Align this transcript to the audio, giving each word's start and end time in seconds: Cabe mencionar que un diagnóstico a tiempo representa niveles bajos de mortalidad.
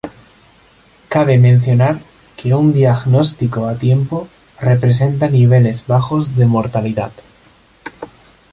Cabe 1.13 1.35
mencionar 1.47 1.95
que 2.37 2.55
un 2.61 2.67
diagnóstico 2.73 3.59
a 3.67 3.75
tiempo 3.75 4.27
representa 4.59 5.29
niveles 5.29 5.85
bajos 5.85 6.35
de 6.35 6.47
mortalidad. 6.47 7.11